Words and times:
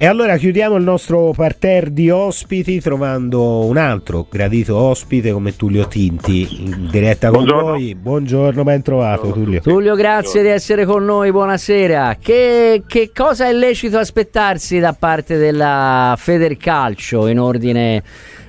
E 0.00 0.06
allora 0.06 0.36
chiudiamo 0.36 0.76
il 0.76 0.84
nostro 0.84 1.32
parterre 1.34 1.92
di 1.92 2.08
ospiti 2.08 2.80
trovando 2.80 3.64
un 3.64 3.76
altro 3.76 4.28
gradito 4.30 4.76
ospite 4.76 5.32
come 5.32 5.56
Tullio 5.56 5.88
Tinti 5.88 6.66
in 6.66 6.88
diretta 6.88 7.30
con 7.30 7.42
Buongiorno. 7.42 7.70
noi. 7.70 7.94
Buongiorno, 7.96 8.62
ben 8.62 8.82
trovato 8.82 9.22
Buongiorno. 9.22 9.44
Tullio. 9.44 9.60
Tullio, 9.60 9.96
grazie 9.96 10.42
di 10.42 10.50
essere 10.50 10.84
con 10.84 11.04
noi, 11.04 11.32
buonasera. 11.32 12.16
Che, 12.22 12.84
che 12.86 13.10
cosa 13.12 13.48
è 13.48 13.52
lecito 13.52 13.98
aspettarsi 13.98 14.78
da 14.78 14.92
parte 14.92 15.36
della 15.36 16.14
Federcalcio 16.16 17.26
in 17.26 17.40
ordine 17.40 18.00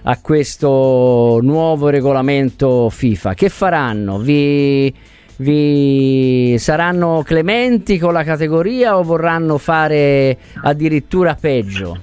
a 0.03 0.19
questo 0.21 1.39
nuovo 1.41 1.89
regolamento 1.89 2.91
FIFA? 2.91 3.33
Che 3.33 3.49
faranno? 3.49 4.19
Vi, 4.19 4.93
vi 5.39 6.55
saranno 6.57 7.23
clementi 7.23 7.97
con 7.97 8.13
la 8.13 8.23
categoria 8.23 8.97
o 8.97 9.03
vorranno 9.03 9.57
fare 9.57 10.37
addirittura 10.63 11.35
peggio? 11.35 11.97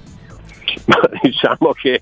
Ma 0.85 0.99
diciamo 1.21 1.71
che 1.73 2.01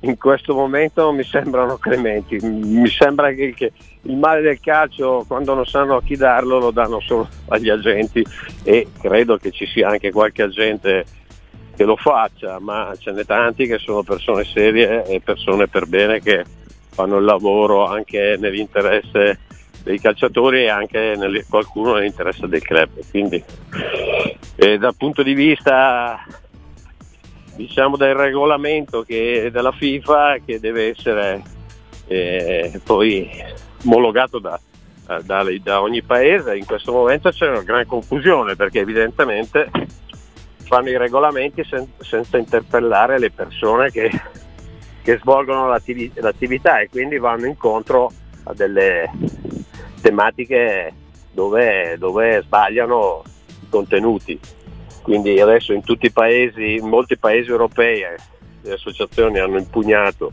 in 0.00 0.16
questo 0.16 0.54
momento 0.54 1.10
mi 1.12 1.24
sembrano 1.24 1.76
clementi. 1.76 2.38
Mi 2.40 2.88
sembra 2.88 3.32
che, 3.32 3.52
che 3.54 3.72
il 4.02 4.16
male 4.16 4.40
del 4.40 4.60
calcio, 4.60 5.24
quando 5.26 5.54
non 5.54 5.66
sanno 5.66 5.96
a 5.96 6.02
chi 6.02 6.16
darlo, 6.16 6.58
lo 6.58 6.70
danno 6.70 7.00
solo 7.00 7.28
agli 7.48 7.68
agenti 7.68 8.24
e 8.62 8.86
credo 9.00 9.36
che 9.36 9.50
ci 9.50 9.66
sia 9.66 9.88
anche 9.88 10.12
qualche 10.12 10.42
agente 10.42 11.04
che 11.74 11.84
lo 11.84 11.96
faccia, 11.96 12.58
ma 12.60 12.92
ce 12.98 13.12
n'è 13.12 13.24
tanti 13.24 13.66
che 13.66 13.78
sono 13.78 14.02
persone 14.02 14.44
serie 14.44 15.04
e 15.04 15.20
persone 15.20 15.66
per 15.66 15.86
bene 15.86 16.20
che 16.20 16.44
fanno 16.90 17.18
il 17.18 17.24
lavoro 17.24 17.86
anche 17.86 18.36
nell'interesse 18.38 19.38
dei 19.88 19.98
calciatori 20.00 20.64
e 20.64 20.68
anche 20.68 21.14
nel- 21.16 21.46
qualcuno 21.48 21.94
nell'interesse 21.94 22.46
del 22.46 22.60
club. 22.60 22.90
Quindi 23.08 23.42
eh, 24.56 24.76
dal 24.76 24.94
punto 24.94 25.22
di 25.22 25.32
vista 25.32 26.22
diciamo 27.54 27.96
del 27.96 28.14
regolamento 28.14 29.02
che, 29.02 29.48
della 29.50 29.72
FIFA 29.72 30.36
che 30.44 30.60
deve 30.60 30.90
essere 30.90 31.42
eh, 32.06 32.78
poi 32.84 33.30
omologato 33.84 34.38
da, 34.38 34.60
da- 35.24 35.44
da 35.62 35.80
ogni 35.80 36.02
paese, 36.02 36.54
in 36.56 36.66
questo 36.66 36.92
momento 36.92 37.30
c'è 37.30 37.48
una 37.48 37.62
gran 37.62 37.86
confusione 37.86 38.56
perché 38.56 38.80
evidentemente 38.80 39.70
fanno 40.64 40.90
i 40.90 40.98
regolamenti 40.98 41.64
sen- 41.64 41.90
senza 42.00 42.36
interpellare 42.36 43.18
le 43.18 43.30
persone 43.30 43.90
che, 43.90 44.10
che 45.02 45.16
svolgono 45.16 45.66
l'attivi- 45.66 46.12
l'attività 46.16 46.78
e 46.80 46.90
quindi 46.90 47.16
vanno 47.16 47.46
incontro 47.46 48.12
a 48.44 48.52
delle 48.54 49.10
tematiche 50.00 50.92
dove, 51.32 51.96
dove 51.98 52.42
sbagliano 52.42 53.22
i 53.62 53.68
contenuti. 53.68 54.38
Quindi 55.02 55.40
adesso 55.40 55.72
in 55.72 55.82
tutti 55.82 56.06
i 56.06 56.12
paesi, 56.12 56.74
in 56.74 56.88
molti 56.88 57.16
paesi 57.16 57.50
europei 57.50 58.02
eh, 58.02 58.16
le 58.62 58.72
associazioni 58.72 59.38
hanno 59.38 59.58
impugnato 59.58 60.32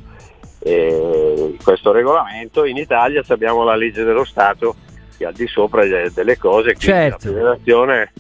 eh, 0.59 1.55
questo 1.63 1.91
regolamento, 1.91 2.65
in 2.65 2.77
Italia 2.77 3.23
abbiamo 3.27 3.63
la 3.63 3.75
legge 3.75 4.03
dello 4.03 4.25
Stato 4.25 4.75
che 5.17 5.23
è 5.23 5.27
al 5.27 5.33
di 5.33 5.47
sopra 5.47 5.85
de- 5.85 6.11
delle 6.13 6.37
cose, 6.37 6.73
quindi 6.73 6.85
Certo. 6.85 7.27
la 7.27 7.33
federazione 7.33 8.11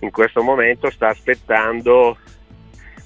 in 0.00 0.10
questo 0.10 0.42
momento 0.42 0.90
sta 0.90 1.08
aspettando 1.08 2.18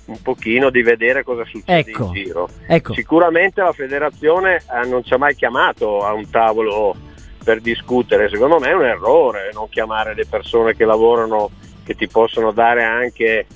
un 0.06 0.22
pochino 0.22 0.70
di 0.70 0.82
vedere 0.82 1.22
cosa 1.22 1.44
succede 1.44 1.90
Ecco. 1.90 2.06
in 2.06 2.12
giro. 2.12 2.48
Ecco, 2.66 2.94
Sicuramente 2.94 3.60
la 3.60 3.72
federazione 3.72 4.56
eh, 4.56 4.88
non 4.88 5.04
ci 5.04 5.12
ha 5.12 5.18
mai 5.18 5.34
chiamato 5.34 6.04
a 6.04 6.14
un 6.14 6.28
tavolo 6.30 6.96
per 7.48 7.60
discutere, 7.62 8.28
secondo 8.28 8.58
me 8.58 8.68
è 8.68 8.74
un 8.74 8.84
errore 8.84 9.48
non 9.54 9.70
chiamare 9.70 10.14
le 10.14 10.26
persone 10.26 10.76
che 10.76 10.84
lavorano, 10.84 11.48
che 11.82 11.94
ti 11.94 12.06
possono 12.06 12.52
dare 12.52 12.84
anche 12.84 13.46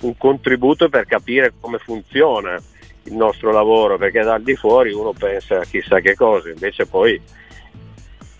un 0.00 0.16
contributo 0.16 0.88
per 0.88 1.04
capire 1.04 1.52
come 1.60 1.76
funziona 1.76 2.58
il 3.02 3.12
nostro 3.12 3.52
lavoro, 3.52 3.98
perché 3.98 4.22
dal 4.22 4.40
di 4.40 4.54
fuori 4.56 4.94
uno 4.94 5.12
pensa 5.12 5.58
a 5.58 5.64
chissà 5.64 6.00
che 6.00 6.14
cosa, 6.14 6.48
invece 6.48 6.86
poi 6.86 7.20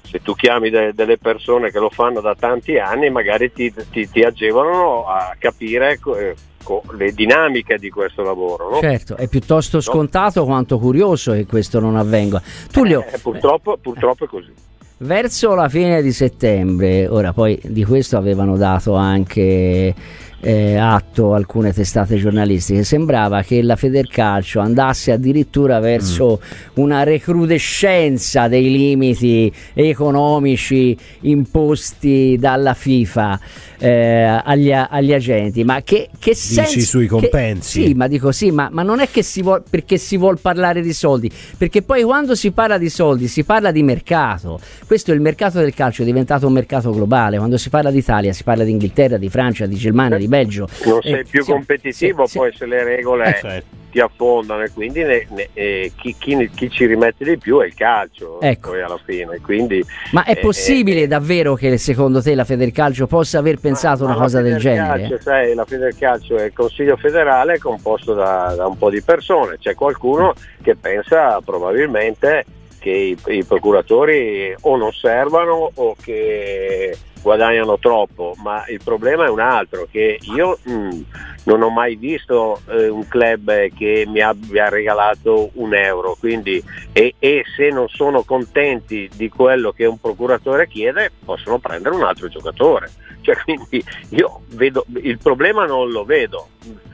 se 0.04 0.22
tu 0.22 0.34
chiami 0.34 0.70
de- 0.70 0.94
delle 0.94 1.18
persone 1.18 1.70
che 1.70 1.78
lo 1.78 1.90
fanno 1.90 2.22
da 2.22 2.34
tanti 2.34 2.78
anni 2.78 3.10
magari 3.10 3.52
ti, 3.52 3.70
ti- 3.90 4.08
ti 4.08 4.22
agevolano 4.22 5.04
a 5.06 5.36
capire 5.38 5.98
co- 5.98 6.16
eh, 6.16 6.34
co- 6.64 6.82
le 6.96 7.12
dinamiche 7.12 7.76
di 7.76 7.90
questo 7.90 8.22
lavoro. 8.22 8.70
no? 8.70 8.80
certo, 8.80 9.16
è 9.16 9.28
piuttosto 9.28 9.82
scontato 9.82 10.46
quanto 10.46 10.78
curioso 10.78 11.32
che 11.32 11.44
questo 11.44 11.78
non 11.78 11.96
avvenga. 11.96 12.40
Tullio, 12.72 13.04
Eh, 13.04 13.18
purtroppo, 13.18 13.76
purtroppo 13.76 14.24
è 14.24 14.28
così. 14.28 14.76
Verso 15.00 15.54
la 15.54 15.68
fine 15.68 16.02
di 16.02 16.12
settembre, 16.12 17.06
ora 17.06 17.32
poi 17.32 17.56
di 17.62 17.84
questo 17.84 18.16
avevano 18.16 18.56
dato 18.56 18.94
anche 18.94 19.94
eh, 20.40 20.76
atto 20.76 21.34
alcune 21.34 21.72
testate 21.72 22.16
giornalistiche, 22.16 22.84
sembrava 22.84 23.42
che 23.42 23.62
la 23.62 23.76
Federcalcio 23.76 24.60
andasse 24.60 25.12
addirittura 25.12 25.80
verso 25.80 26.40
una 26.74 27.02
recrudescenza 27.02 28.48
dei 28.48 28.70
limiti 28.70 29.52
economici 29.74 30.96
imposti 31.22 32.36
dalla 32.38 32.74
FIFA 32.74 33.40
eh, 33.78 34.40
agli, 34.44 34.72
agli 34.72 35.12
agenti. 35.12 35.64
Ma 35.64 35.82
che, 35.82 36.08
che 36.18 36.34
senso... 36.34 36.80
sui 36.80 37.04
che- 37.04 37.08
compensi? 37.08 37.86
sì, 37.86 37.94
ma 37.94 38.06
dico 38.06 38.32
sì, 38.32 38.50
ma, 38.50 38.68
ma 38.70 38.82
non 38.82 39.00
è 39.00 39.08
che 39.10 39.22
si 39.22 39.42
vuol, 39.42 39.62
perché 39.68 39.98
si 39.98 40.16
vuol 40.16 40.38
parlare 40.38 40.82
di 40.82 40.92
soldi, 40.92 41.30
perché 41.56 41.82
poi 41.82 42.02
quando 42.02 42.34
si 42.34 42.50
parla 42.52 42.78
di 42.78 42.88
soldi 42.88 43.28
si 43.28 43.44
parla 43.44 43.70
di 43.70 43.82
mercato. 43.82 44.60
Questo 44.86 45.10
è 45.10 45.14
il 45.14 45.20
mercato 45.20 45.58
del 45.58 45.74
calcio, 45.74 46.02
è 46.02 46.04
diventato 46.04 46.46
un 46.46 46.52
mercato 46.52 46.92
globale. 46.92 47.38
Quando 47.38 47.56
si 47.56 47.68
parla 47.70 47.90
d'Italia 47.90 48.32
si 48.32 48.44
parla 48.44 48.64
di 48.64 48.70
Inghilterra, 48.70 49.16
di 49.16 49.28
Francia, 49.28 49.66
di 49.66 49.76
Germania, 49.76 50.16
di 50.16 50.27
Belgio. 50.28 50.68
Non 50.84 50.98
Eh, 51.02 51.10
sei 51.10 51.24
più 51.24 51.42
sì, 51.42 51.50
competitivo 51.50 52.24
sì, 52.26 52.32
sì. 52.32 52.38
poi 52.38 52.52
se 52.54 52.66
le 52.66 52.84
regole 52.84 53.28
Eh, 53.36 53.40
certo. 53.40 53.76
ti 53.90 54.00
affondano 54.00 54.62
e 54.62 54.70
quindi 54.70 55.02
ne- 55.02 55.26
ne- 55.30 55.48
eh, 55.54 55.92
chi, 55.96 56.14
chi- 56.18 56.50
chi 56.54 56.70
ci 56.70 56.84
rimette 56.84 57.24
di 57.24 57.38
più 57.38 57.58
è 57.60 57.66
il 57.66 57.74
calcio 57.74 58.38
Ecco. 58.40 58.70
poi 58.70 58.82
alla 58.82 59.00
fine. 59.04 59.40
Quindi, 59.40 59.82
Ma 60.12 60.24
è 60.24 60.32
eh, 60.32 60.36
possibile 60.36 61.06
davvero 61.06 61.54
che 61.54 61.78
secondo 61.78 62.20
te 62.22 62.34
la 62.34 62.44
Federcalcio 62.44 63.06
possa 63.06 63.38
aver 63.38 63.58
pensato 63.58 64.04
Ma 64.04 64.10
una 64.10 64.18
la 64.18 64.22
cosa 64.22 64.40
del 64.42 64.58
genere? 64.58 65.18
sai, 65.22 65.54
la 65.54 65.64
Federcalcio 65.64 66.36
è 66.36 66.44
il 66.44 66.52
Consiglio 66.52 66.96
federale 66.96 67.54
è 67.54 67.58
composto 67.58 68.12
da, 68.12 68.52
da 68.56 68.66
un 68.66 68.76
po' 68.76 68.90
di 68.90 69.00
persone, 69.02 69.56
c'è 69.58 69.74
qualcuno 69.74 70.34
che 70.62 70.76
pensa 70.76 71.40
probabilmente 71.42 72.44
che 72.78 72.90
i, 72.90 73.16
i 73.34 73.44
procuratori 73.44 74.54
o 74.60 74.76
non 74.76 74.92
servano 74.92 75.70
o 75.74 75.96
che 76.00 76.96
guadagnano 77.20 77.78
troppo, 77.78 78.34
ma 78.42 78.64
il 78.68 78.80
problema 78.82 79.26
è 79.26 79.28
un 79.28 79.40
altro, 79.40 79.86
che 79.90 80.18
io 80.34 80.58
mh, 80.62 81.00
non 81.44 81.62
ho 81.62 81.70
mai 81.70 81.96
visto 81.96 82.60
eh, 82.68 82.88
un 82.88 83.06
club 83.08 83.68
che 83.74 84.04
mi 84.06 84.20
abbia 84.20 84.68
regalato 84.68 85.50
un 85.54 85.74
euro, 85.74 86.16
quindi 86.18 86.62
e, 86.92 87.14
e 87.18 87.44
se 87.56 87.70
non 87.70 87.88
sono 87.88 88.22
contenti 88.22 89.08
di 89.14 89.28
quello 89.28 89.72
che 89.72 89.86
un 89.86 90.00
procuratore 90.00 90.68
chiede 90.68 91.10
possono 91.24 91.58
prendere 91.58 91.94
un 91.94 92.02
altro 92.02 92.28
giocatore. 92.28 92.90
Cioè, 93.20 93.36
quindi 93.44 93.84
io 94.10 94.40
vedo, 94.50 94.84
il 95.02 95.18
problema 95.18 95.64
non 95.64 95.90
lo 95.90 96.04
vedo, 96.04 96.48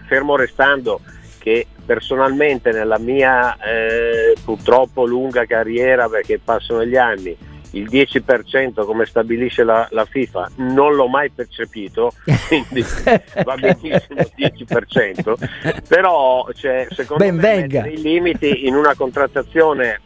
fermo 0.06 0.36
restando 0.36 1.00
che 1.38 1.66
personalmente 1.84 2.72
nella 2.72 2.98
mia 2.98 3.56
eh, 3.58 4.34
purtroppo 4.42 5.04
lunga 5.04 5.44
carriera, 5.44 6.08
perché 6.08 6.40
passano 6.42 6.84
gli 6.86 6.96
anni, 6.96 7.36
il 7.76 7.88
10% 7.90 8.84
come 8.84 9.04
stabilisce 9.06 9.64
la, 9.64 9.86
la 9.90 10.04
FIFA 10.04 10.50
non 10.56 10.94
l'ho 10.94 11.08
mai 11.08 11.30
percepito, 11.30 12.12
quindi 12.48 12.84
va 13.44 13.54
benissimo 13.56 14.20
il 14.20 14.32
10%, 14.36 15.34
però 15.88 16.46
cioè, 16.54 16.86
secondo 16.90 17.24
Ben 17.24 17.34
me 17.36 17.40
venga. 17.40 17.86
i 17.86 18.00
limiti 18.00 18.66
in 18.66 18.74
una 18.74 18.94
contrattazione 18.94 20.00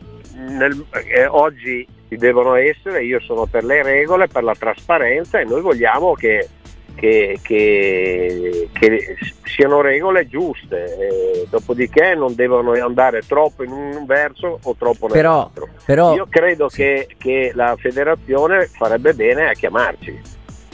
nel- 0.49 0.85
eh, 1.15 1.27
oggi 1.27 1.87
ci 2.09 2.17
devono 2.17 2.55
essere, 2.55 3.05
io 3.05 3.21
sono 3.21 3.47
per 3.47 3.65
le 3.65 3.83
regole, 3.83 4.29
per 4.29 4.43
la 4.43 4.55
trasparenza 4.55 5.39
e 5.41 5.45
noi 5.45 5.61
vogliamo 5.61 6.15
che, 6.15 6.49
che- 6.95 7.39
che- 7.43 8.68
che 8.79 9.17
siano 9.45 9.81
regole 9.81 10.27
giuste, 10.29 10.85
eh, 10.85 11.47
dopodiché 11.51 12.15
non 12.15 12.35
devono 12.35 12.73
andare 12.73 13.23
troppo 13.27 13.63
in 13.63 13.71
un 13.71 14.05
verso 14.07 14.59
o 14.63 14.75
troppo 14.79 15.07
Però, 15.09 15.33
nell'altro. 15.33 15.69
però 15.85 16.15
Io 16.15 16.27
credo 16.29 16.69
sì. 16.69 16.77
che, 16.77 17.09
che 17.19 17.53
la 17.55 17.75
federazione 17.79 18.67
farebbe 18.67 19.15
bene 19.15 19.49
a 19.49 19.53
chiamarci, 19.53 20.21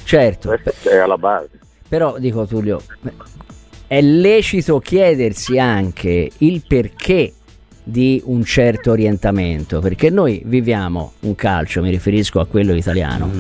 certo, 0.05 0.49
questo 0.49 0.91
è 0.91 0.97
alla 0.97 1.19
base. 1.19 1.59
Però 1.89 2.19
dico 2.19 2.47
Tullio, 2.47 2.81
è 3.87 4.01
lecito 4.01 4.79
chiedersi 4.79 5.59
anche 5.59 6.31
il 6.39 6.63
perché 6.67 7.33
di 7.87 8.23
un 8.25 8.43
certo 8.45 8.93
orientamento, 8.93 9.81
perché 9.81 10.09
noi 10.09 10.43
viviamo 10.45 11.13
un 11.21 11.35
calcio, 11.35 11.83
mi 11.83 11.91
riferisco 11.91 12.41
a 12.41 12.47
quello 12.47 12.75
italiano, 12.75 13.31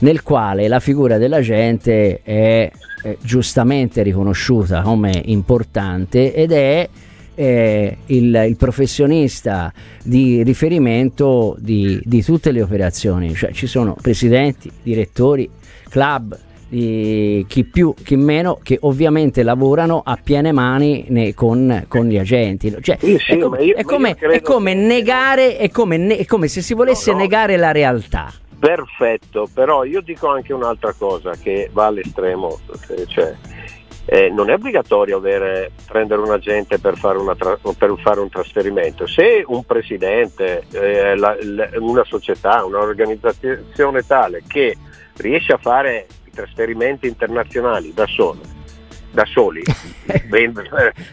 nel 0.00 0.22
quale 0.22 0.68
la 0.68 0.80
figura 0.80 1.16
della 1.16 1.40
gente 1.40 2.20
è 2.22 2.70
eh, 3.06 3.18
giustamente 3.20 4.02
riconosciuta 4.02 4.82
come 4.82 5.22
importante 5.26 6.34
ed 6.34 6.50
è 6.50 6.88
eh, 7.36 7.96
il, 8.06 8.44
il 8.48 8.56
professionista 8.56 9.72
di 10.02 10.42
riferimento 10.42 11.54
di, 11.58 12.00
di 12.02 12.22
tutte 12.24 12.50
le 12.50 12.62
operazioni, 12.62 13.32
cioè 13.34 13.52
ci 13.52 13.68
sono 13.68 13.96
presidenti, 14.00 14.70
direttori, 14.82 15.48
club 15.88 16.36
di 16.68 17.44
chi 17.46 17.62
più, 17.62 17.94
chi 18.02 18.16
meno, 18.16 18.58
che 18.60 18.76
ovviamente 18.80 19.44
lavorano 19.44 20.02
a 20.04 20.18
piene 20.20 20.50
mani 20.50 21.04
ne, 21.10 21.32
con, 21.32 21.84
con, 21.86 22.08
gli 22.08 22.18
agenti. 22.18 22.74
Cioè, 22.80 22.98
sì, 22.98 23.18
sì, 23.20 23.32
è, 23.32 23.38
com- 23.38 23.56
io, 23.60 23.76
è, 23.76 23.84
come, 23.84 24.16
è 24.16 24.40
come 24.40 24.74
negare, 24.74 25.58
è 25.58 25.70
come, 25.70 25.96
ne- 25.96 26.16
è 26.16 26.24
come, 26.24 26.48
se 26.48 26.60
si 26.60 26.74
volesse 26.74 27.12
no, 27.12 27.18
no. 27.18 27.22
negare 27.22 27.56
la 27.56 27.70
realtà. 27.70 28.32
Perfetto, 28.58 29.48
però 29.52 29.84
io 29.84 30.00
dico 30.00 30.28
anche 30.28 30.52
un'altra 30.52 30.92
cosa 30.92 31.32
che 31.32 31.68
va 31.72 31.86
all'estremo, 31.86 32.58
eh, 32.88 33.06
cioè, 33.06 33.34
eh, 34.06 34.30
non 34.30 34.48
è 34.48 34.54
obbligatorio 34.54 35.18
avere, 35.18 35.72
prendere 35.86 36.22
un 36.22 36.30
agente 36.30 36.78
per 36.78 36.96
fare, 36.96 37.18
tra- 37.36 37.58
per 37.76 37.94
fare, 37.98 38.20
un 38.20 38.30
trasferimento. 38.30 39.06
Se 39.06 39.44
un 39.46 39.64
presidente, 39.64 40.64
eh, 40.70 41.16
la, 41.16 41.36
la, 41.40 41.68
una 41.78 42.04
società, 42.04 42.64
un'organizzazione 42.64 44.06
tale 44.06 44.42
che 44.46 44.76
riesce 45.16 45.52
a 45.52 45.58
fare 45.58 46.06
i 46.24 46.30
trasferimenti 46.30 47.06
internazionali 47.06 47.92
da 47.92 48.06
solo, 48.06 48.40
da 49.16 49.24
soli, 49.24 49.62
ben, 50.28 50.52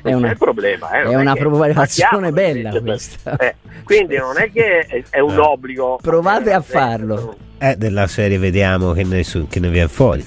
è 0.01 0.13
una, 0.13 0.35
problema. 0.35 0.91
Eh, 0.91 1.03
è 1.03 1.15
una 1.15 1.35
provocazione 1.35 2.33
bella 2.33 2.77
questa. 2.81 3.37
Eh, 3.37 3.55
quindi 3.85 4.17
non 4.17 4.37
è 4.37 4.51
che 4.51 4.79
è, 4.79 5.03
è 5.09 5.19
un 5.19 5.39
obbligo. 5.39 5.99
Provate 6.01 6.51
a 6.51 6.59
farlo. 6.61 7.37
È 7.57 7.75
della 7.77 8.07
serie 8.07 8.37
vediamo 8.37 8.91
che 8.91 9.05
ne, 9.05 9.23
che 9.23 9.59
ne 9.61 9.69
viene 9.69 9.87
fuori. 9.87 10.25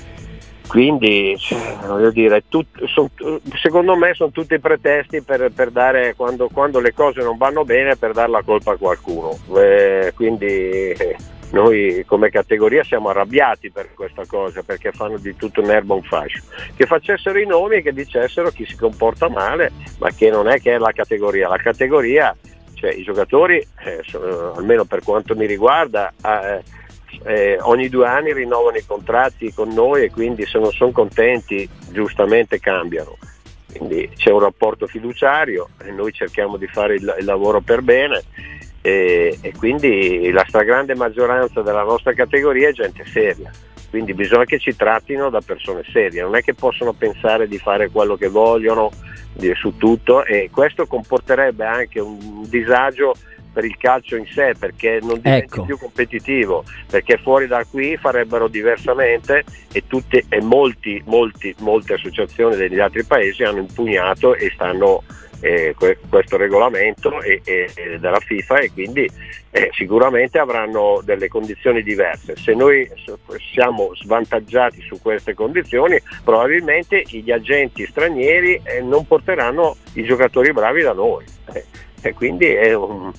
Quindi, 0.67 1.37
voglio 1.87 2.11
dire, 2.11 2.44
tut, 2.49 2.67
son, 2.87 3.08
secondo 3.61 3.94
me 3.94 4.14
sono 4.14 4.31
tutti 4.31 4.58
pretesti 4.58 5.20
per, 5.20 5.52
per 5.55 5.70
dare, 5.70 6.14
quando, 6.17 6.49
quando, 6.50 6.81
le 6.81 6.94
cose 6.94 7.20
non 7.20 7.37
vanno 7.37 7.64
bene, 7.64 7.96
per 7.96 8.12
dare 8.12 8.31
la 8.31 8.43
colpa 8.43 8.73
a 8.73 8.76
qualcuno. 8.76 9.38
Eh, 9.55 10.12
quindi 10.17 10.46
eh, 10.46 11.17
noi 11.56 12.04
come 12.06 12.28
categoria 12.28 12.84
siamo 12.84 13.08
arrabbiati 13.08 13.70
per 13.70 13.94
questa 13.94 14.24
cosa, 14.26 14.62
perché 14.62 14.92
fanno 14.92 15.16
di 15.16 15.34
tutto 15.36 15.62
un'erba 15.62 15.94
un 15.94 16.02
fascio. 16.02 16.42
Che 16.76 16.84
facessero 16.84 17.38
i 17.38 17.46
nomi 17.46 17.76
e 17.76 17.82
che 17.82 17.92
dicessero 17.92 18.50
chi 18.50 18.66
si 18.66 18.76
comporta 18.76 19.30
male, 19.30 19.72
ma 19.98 20.10
che 20.10 20.28
non 20.30 20.48
è 20.48 20.60
che 20.60 20.74
è 20.74 20.78
la 20.78 20.92
categoria. 20.92 21.48
La 21.48 21.56
categoria, 21.56 22.36
cioè 22.74 22.92
i 22.92 23.02
giocatori, 23.02 23.56
eh, 23.56 24.02
sono, 24.04 24.52
almeno 24.52 24.84
per 24.84 25.02
quanto 25.02 25.34
mi 25.34 25.46
riguarda, 25.46 26.12
eh, 26.22 26.62
eh, 27.24 27.58
ogni 27.62 27.88
due 27.88 28.06
anni 28.06 28.34
rinnovano 28.34 28.76
i 28.76 28.84
contratti 28.84 29.52
con 29.54 29.70
noi 29.70 30.04
e 30.04 30.10
quindi 30.10 30.44
se 30.44 30.58
non 30.58 30.70
sono 30.72 30.90
contenti 30.90 31.66
giustamente 31.90 32.60
cambiano. 32.60 33.16
Quindi 33.72 34.10
c'è 34.14 34.30
un 34.30 34.40
rapporto 34.40 34.86
fiduciario 34.86 35.68
e 35.82 35.90
noi 35.90 36.12
cerchiamo 36.12 36.56
di 36.56 36.66
fare 36.66 36.94
il, 36.94 37.16
il 37.18 37.24
lavoro 37.24 37.60
per 37.60 37.82
bene 37.82 38.22
e, 38.86 39.38
e 39.40 39.52
quindi 39.58 40.30
la 40.30 40.44
stragrande 40.46 40.94
maggioranza 40.94 41.60
della 41.60 41.82
nostra 41.82 42.12
categoria 42.12 42.68
è 42.68 42.72
gente 42.72 43.04
seria 43.04 43.50
quindi 43.90 44.14
bisogna 44.14 44.44
che 44.44 44.58
ci 44.58 44.76
trattino 44.76 45.30
da 45.30 45.40
persone 45.40 45.82
serie, 45.90 46.22
non 46.22 46.36
è 46.36 46.42
che 46.42 46.54
possono 46.54 46.92
pensare 46.92 47.48
di 47.48 47.58
fare 47.58 47.88
quello 47.88 48.16
che 48.16 48.28
vogliono 48.28 48.90
di, 49.32 49.52
su 49.54 49.76
tutto 49.76 50.24
e 50.24 50.50
questo 50.52 50.86
comporterebbe 50.86 51.64
anche 51.64 52.00
un 52.00 52.42
disagio 52.48 53.14
per 53.52 53.64
il 53.64 53.76
calcio 53.78 54.16
in 54.16 54.26
sé 54.26 54.54
perché 54.58 54.98
non 55.00 55.14
diventi 55.14 55.44
ecco. 55.44 55.64
più 55.64 55.78
competitivo 55.78 56.62
perché 56.90 57.16
fuori 57.16 57.46
da 57.46 57.64
qui 57.64 57.96
farebbero 57.96 58.48
diversamente 58.48 59.44
e, 59.72 59.84
tutte, 59.86 60.26
e 60.28 60.42
molti, 60.42 61.02
molti, 61.06 61.54
molte 61.60 61.94
associazioni 61.94 62.54
degli 62.54 62.78
altri 62.78 63.02
paesi 63.04 63.44
hanno 63.44 63.60
impugnato 63.60 64.34
e 64.34 64.50
stanno 64.52 65.04
eh, 65.40 65.74
questo 66.08 66.36
regolamento 66.36 67.20
e, 67.20 67.40
e 67.44 67.98
della 67.98 68.20
FIFA 68.20 68.58
e 68.58 68.72
quindi 68.72 69.08
eh, 69.50 69.70
sicuramente 69.72 70.38
avranno 70.38 71.00
delle 71.04 71.28
condizioni 71.28 71.82
diverse. 71.82 72.36
Se 72.36 72.54
noi 72.54 72.88
siamo 73.52 73.94
svantaggiati 73.94 74.80
su 74.82 75.00
queste 75.00 75.34
condizioni 75.34 75.98
probabilmente 76.24 77.02
gli 77.06 77.30
agenti 77.30 77.86
stranieri 77.86 78.60
eh, 78.62 78.80
non 78.80 79.06
porteranno 79.06 79.76
i 79.94 80.04
giocatori 80.04 80.52
bravi 80.52 80.82
da 80.82 80.92
noi. 80.92 81.24
Eh, 81.52 81.64
e 82.02 82.12
quindi 82.12 82.46
è 82.46 82.74
un, 82.74 83.10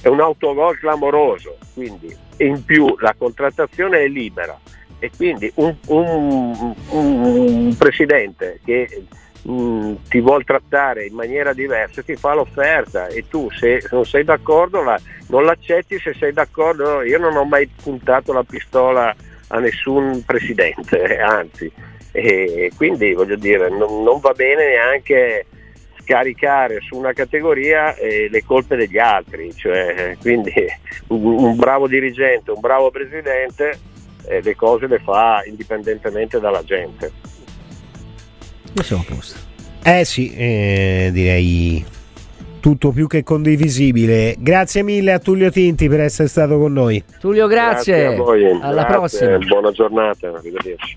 è 0.00 0.08
un 0.08 0.20
autogol 0.20 0.78
clamoroso, 0.78 1.58
quindi 1.74 2.14
in 2.38 2.64
più 2.64 2.96
la 2.98 3.14
contrattazione 3.16 4.00
è 4.00 4.08
libera. 4.08 4.58
E 4.98 5.10
quindi 5.16 5.50
un, 5.56 5.74
un, 5.88 6.74
un 6.90 7.76
presidente 7.76 8.60
che 8.64 9.04
mh, 9.42 9.52
mm, 9.52 9.94
ti 10.08 10.20
vuol 10.20 10.44
trattare 10.44 11.06
in 11.06 11.14
maniera 11.14 11.52
diversa 11.52 12.02
ti 12.02 12.16
fa 12.16 12.34
l'offerta 12.34 13.06
e 13.06 13.26
tu 13.28 13.50
se 13.50 13.82
non 13.90 14.04
sei 14.04 14.24
d'accordo 14.24 14.82
la, 14.82 14.98
non 15.28 15.44
l'accetti 15.44 15.98
se 15.98 16.14
sei 16.14 16.32
d'accordo. 16.32 17.02
Io 17.02 17.18
non 17.18 17.36
ho 17.36 17.44
mai 17.44 17.68
puntato 17.68 18.32
la 18.32 18.44
pistola 18.44 19.14
a 19.48 19.58
nessun 19.58 20.22
presidente, 20.24 21.18
anzi, 21.20 21.70
e 22.10 22.70
quindi 22.76 23.12
voglio 23.12 23.36
dire 23.36 23.68
non, 23.68 24.02
non 24.02 24.20
va 24.20 24.32
bene 24.32 24.68
neanche 24.68 25.46
scaricare 26.00 26.80
su 26.80 26.96
una 26.96 27.12
categoria 27.12 27.94
eh, 27.94 28.28
le 28.30 28.44
colpe 28.44 28.76
degli 28.76 28.98
altri, 28.98 29.54
cioè, 29.54 30.16
quindi 30.20 30.52
un, 31.08 31.24
un, 31.24 31.56
bravo 31.56 31.86
dirigente, 31.86 32.50
un 32.50 32.60
bravo 32.60 32.90
presidente 32.90 33.78
eh, 34.26 34.42
le 34.42 34.56
cose 34.56 34.86
le 34.86 34.98
fa 34.98 35.42
indipendentemente 35.46 36.40
dalla 36.40 36.62
gente. 36.64 37.10
Io 38.74 38.82
sono 38.82 39.04
a 39.06 39.14
posto. 39.14 39.38
Eh 39.84 40.04
sì, 40.04 40.32
eh, 40.34 41.10
direi 41.12 41.84
tutto 42.60 42.92
più 42.92 43.08
che 43.08 43.24
condivisibile. 43.24 44.36
Grazie 44.38 44.82
mille 44.84 45.12
a 45.12 45.18
Tullio 45.18 45.50
Tinti 45.50 45.88
per 45.88 46.00
essere 46.00 46.28
stato 46.28 46.58
con 46.58 46.72
noi. 46.72 47.02
Tullio, 47.18 47.48
grazie. 47.48 47.98
grazie 47.98 48.14
a 48.14 48.22
voi. 48.22 48.44
Alla 48.44 48.84
grazie, 48.84 49.26
prossima. 49.26 49.38
Buona 49.38 49.72
giornata, 49.72 50.28
arrivederci. 50.28 50.96